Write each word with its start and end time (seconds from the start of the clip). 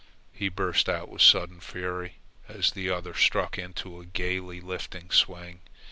he 0.33 0.49
burst 0.49 0.89
out 0.89 1.09
with 1.09 1.21
sudden 1.21 1.59
fury, 1.59 2.15
as 2.47 2.71
the 2.71 2.89
other 2.89 3.13
struck 3.13 3.59
into 3.59 3.99
a 3.99 4.05
gaily 4.07 4.59
lifting 4.59 5.11
swing. 5.11 5.59